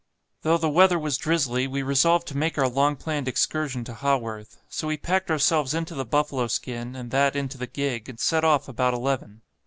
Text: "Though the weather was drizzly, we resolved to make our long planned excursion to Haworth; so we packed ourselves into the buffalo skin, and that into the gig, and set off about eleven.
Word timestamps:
"Though 0.41 0.57
the 0.57 0.67
weather 0.67 0.97
was 0.97 1.19
drizzly, 1.19 1.67
we 1.67 1.83
resolved 1.83 2.27
to 2.29 2.35
make 2.35 2.57
our 2.57 2.67
long 2.67 2.95
planned 2.95 3.27
excursion 3.27 3.83
to 3.83 3.93
Haworth; 3.93 4.57
so 4.67 4.87
we 4.87 4.97
packed 4.97 5.29
ourselves 5.29 5.75
into 5.75 5.93
the 5.93 6.05
buffalo 6.05 6.47
skin, 6.47 6.95
and 6.95 7.11
that 7.11 7.35
into 7.35 7.59
the 7.59 7.67
gig, 7.67 8.09
and 8.09 8.19
set 8.19 8.43
off 8.43 8.67
about 8.67 8.95
eleven. 8.95 9.43